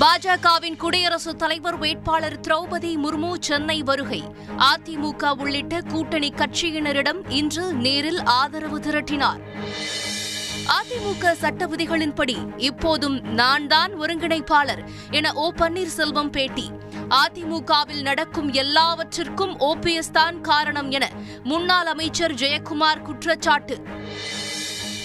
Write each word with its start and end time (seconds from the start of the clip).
பாஜகவின் 0.00 0.76
குடியரசுத் 0.76 1.38
தலைவர் 1.38 1.78
வேட்பாளர் 1.78 2.40
திரௌபதி 2.40 2.90
முர்மு 3.04 3.34
சென்னை 3.40 3.82
வருகை. 3.82 4.22
அதிமுக 4.58 5.30
உள்ளிட்ட 5.38 5.80
கூட்டணி 5.80 6.28
கட்சியினரிடம் 6.28 7.20
இன்று 7.28 7.72
நேரில் 7.72 8.22
ஆதரவு 8.22 8.78
திரட்டினார். 8.78 9.40
அதிமுக 10.76 11.32
சட்ட 11.32 11.66
விதிகளின்படி 11.66 12.36
இப்போதும் 12.56 13.20
நான் 13.20 13.66
தான் 13.66 14.00
ஒருங்கிணைப்பாளர் 14.00 14.82
என 15.10 15.32
ஓ 15.32 15.52
பன்னீர்செல்வம் 15.52 16.30
பேட்டி. 16.30 16.70
அதிமுகவில் 17.10 18.02
நடக்கும் 18.02 18.52
எல்லாவற்றிற்கும் 18.52 19.60
ஓபிஎஸ் 19.60 20.12
தான் 20.12 20.40
காரணம் 20.40 20.90
என 20.90 21.10
முன்னாள் 21.42 21.86
அமைச்சர் 21.86 22.34
ஜெயக்குமார் 22.34 23.02
குற்றச்சாட்டு. 23.02 23.78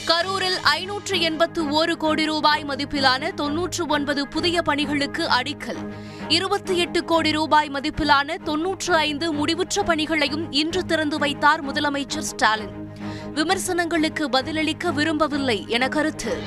கரூரில் 0.07 0.59
ஐநூற்று 0.61 1.21
எண்பத்து 1.21 1.70
ஒரு 1.70 1.97
கோடி 1.97 2.25
ரூபாய் 2.25 2.63
மதிப்பிலான 2.63 3.33
தொன்னூற்று 3.33 3.85
ஒன்பது 3.85 4.27
புதிய 4.27 4.61
பணிகளுக்கு 4.61 5.27
அடிக்கல். 5.29 5.93
இருபத்தி 6.27 6.77
எட்டு 6.77 7.03
கோடி 7.03 7.31
ரூபாய் 7.31 7.70
மதிப்பிலான 7.70 8.35
தொன்னூற்று 8.44 8.95
ஐந்து 8.95 9.34
முடிவுற்ற 9.34 9.84
பணிகளையும் 9.85 10.52
இன்று 10.52 10.85
திறந்து 10.85 11.17
வைத்தார் 11.17 11.71
முதலமைச்சர் 11.71 12.30
ஸ்டாலின். 12.31 12.91
விமர்சனங்களுக்கு 13.34 14.30
பதிலளிக்க 14.30 14.91
விரும்பவில்லை 14.91 15.66
என 15.67 15.88
கருத்து. 15.88 16.38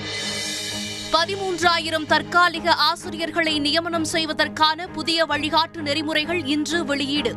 பதிமூன்றாயிரம் 1.13 2.07
தற்காலிக 2.07 2.73
ஆசிரியர்களை 2.73 3.59
நியமனம் 3.59 4.05
செய்வதற்கான 4.05 4.87
புதிய 4.87 5.25
வழிகாட்டு 5.25 5.77
நெறிமுறைகள் 5.77 6.45
இன்று 6.45 6.85
வெளியீடு. 6.85 7.35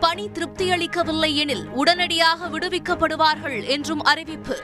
பணி 0.00 0.28
திருப்தியளிக்கவில்லை 0.28 1.34
எனில் 1.34 1.68
உடனடியாக 1.68 2.48
விடுவிக்கப்படுவார்கள் 2.48 3.66
என்றும் 3.66 4.02
அறிவிப்பு. 4.02 4.58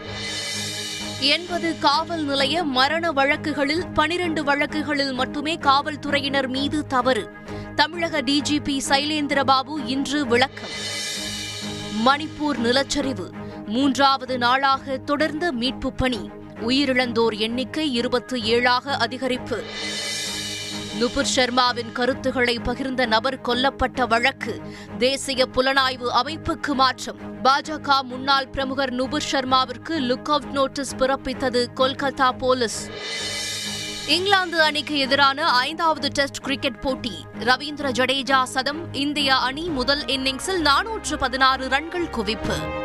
எண்பது 1.20 1.78
காவல் 1.78 2.24
நிலைய 2.24 2.62
மரண 2.62 3.12
வழக்குகளில் 3.12 3.86
பனிரண்டு 3.88 4.45
வழக்குகளில் 4.45 5.12
மட்டுமே 5.12 5.56
காவல்துறையினர் 5.56 6.48
மீது 6.48 6.86
தவறு. 6.86 7.30
தமிழக 7.74 8.22
டிஜிபி 8.22 8.80
சைலேந்திரபாபு 8.88 9.86
இன்று 9.86 10.27
விளக்கம். 10.27 10.92
மணிப்பூர் 12.06 12.58
நிலச்சரிவு. 12.64 13.30
மூன்றாவது 13.66 14.38
நாளாக 14.38 14.98
தொடர்ந்த 14.98 15.53
மீட்புப் 15.53 15.97
பணி. 15.97 16.30
உயிரிழந்தோர் 16.66 17.38
எண்ணிக்கை 17.38 17.94
இருபத்தி 17.94 18.42
ஏழாக 18.42 18.97
அதிகரிப்பு. 18.97 19.62
நுபுர் 20.98 21.27
சர்மாவின் 21.37 21.92
கருத்துக்களை 21.92 22.59
பகிர்ந்த 22.59 23.06
நபர் 23.06 23.41
கொல்லப்பட்ட 23.41 24.09
வழக்கு. 24.09 24.61
தேசிய 24.98 25.47
புலனாய்வு 25.55 26.09
அமைப்புக்கு 26.25 26.75
மாற்றம். 26.75 27.19
பாஜக 27.45 28.00
முன்னாள் 28.03 28.48
பிரமுகர் 28.48 28.92
நுபுர் 28.92 29.22
சர்மாவிற்கு 29.33 29.89
லுக் 29.89 30.25
அவுட் 30.25 30.50
நோட்டீஸ் 30.53 30.97
பிறப்பித்தது 30.97 31.67
கொல்கத்தா 31.77 32.39
போலீஸ். 32.39 32.89
இங்கிலாந்து 34.06 34.62
அணிக்கு 34.62 34.98
எதிரான 34.98 35.48
ஐந்தாவது 35.48 36.09
டெஸ்ட் 36.09 36.41
கிரிக்கெட் 36.42 36.81
போட்டி. 36.81 37.25
ரவீந்திர 37.39 37.91
ஜடேஜா 37.91 38.42
சதம் 38.42 38.92
இந்திய 38.92 39.37
அணி 39.37 39.69
முதல் 39.69 40.03
இன்னிங்ஸில் 40.05 40.62
நானூற்று 40.62 41.19
பதினாறு 41.19 41.69
ரன்கள் 41.69 42.06
குவிப்பு. 42.06 42.83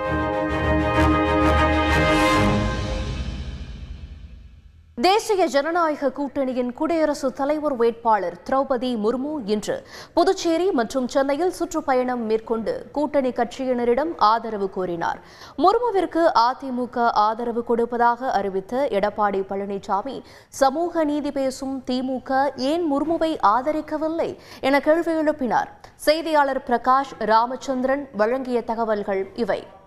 தேசிய 5.02 5.46
ஜனநாயக 5.46 6.12
கூட்டணியின் 6.12 6.74
குடியரசுத் 6.74 7.36
தலைவர் 7.36 7.76
வேட்பாளர் 7.76 8.34
திரௌபதி 8.50 8.90
முர்மு 9.04 9.34
இன்று 9.46 9.88
புதுச்சேரி 10.14 10.72
மற்றும் 10.72 11.08
சென்னையில் 11.08 11.52
சுற்றுப்பயணம் 11.52 12.26
மேற்கொண்டு 12.26 12.86
கூட்டணி 12.92 13.30
கட்சியினரிடம் 13.30 14.14
ஆதரவு 14.18 14.70
கோரினார். 14.70 15.20
முர்முவிற்கு 15.58 16.32
அதிமுக 16.36 17.10
ஆதரவு 17.12 17.64
கொடுப்பதாக 17.64 18.32
அறிவித்த 18.32 18.88
எடப்பாடி 18.92 19.44
பழனிசாமி 19.50 20.22
சமூக 20.48 21.04
நீதி 21.04 21.32
பேசும் 21.32 21.84
திமுக 21.92 22.50
ஏன் 22.56 22.94
முர்முவை 22.94 23.38
ஆதரிக்கவில்லை? 23.44 24.38
என 24.60 24.80
கேள்வி 24.80 25.12
எழுப்பினார். 25.12 25.68
செய்தியாளர் 25.96 26.64
பிரகாஷ் 26.68 27.16
ராமச்சந்திரன் 27.20 28.10
வழங்கிய 28.14 28.64
தகவல்கள் 28.64 29.30
இவை. 29.36 29.78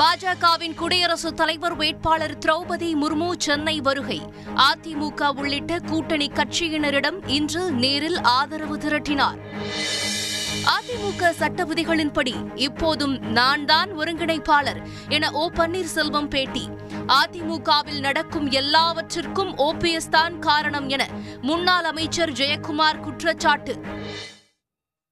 பாஜகவின் 0.00 0.74
குடியரசுத் 0.74 1.36
தலைவர் 1.36 1.76
வேட்பாளர் 1.76 2.38
திரௌபதி 2.38 2.94
முர்மு 3.00 3.32
சென்னை 3.38 3.80
வருகை. 3.80 4.22
அதிமுக 4.56 5.28
உள்ளிட்ட 5.36 5.78
கூட்டணி 5.78 6.26
கட்சியினரிடம் 6.26 7.18
இன்று 7.26 7.70
நேரில் 7.70 8.20
ஆதரவு 8.20 8.76
திரட்டினார். 8.76 9.38
அதிமுக 10.66 11.30
சட்ட 11.30 11.64
விதிகளின்படி 11.64 12.34
இப்போதும் 12.54 13.18
நான் 13.18 13.64
தான் 13.64 13.98
ஒருங்கிணைப்பாளர் 13.98 14.80
என 15.08 15.30
ஓ 15.30 15.50
பன்னீர்செல்வம் 15.50 16.28
பேட்டி. 16.28 16.68
அதிமுகவில் 17.06 18.00
நடக்கும் 18.00 18.50
எல்லாவற்றிற்கும் 18.50 19.56
ஓபிஎஸ் 19.56 20.10
தான் 20.10 20.38
காரணம் 20.38 20.88
என 20.88 21.08
முன்னாள் 21.40 21.84
அமைச்சர் 21.84 22.32
ஜெயக்குமார் 22.32 23.00
குற்றச்சாட்டு. 23.00 23.80